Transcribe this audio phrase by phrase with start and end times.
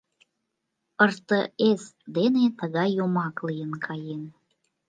[1.11, 1.83] РТС
[2.15, 4.23] дене тыгай йомак лийын каен.